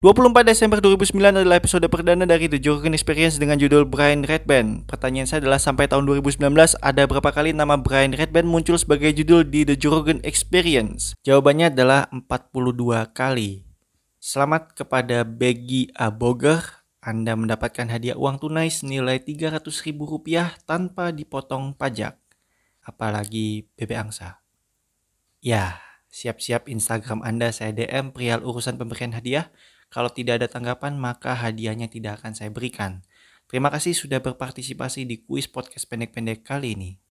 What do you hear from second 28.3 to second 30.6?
urusan pemberian hadiah. Kalau tidak ada